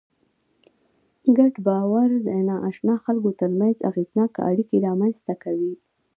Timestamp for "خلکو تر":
3.05-3.49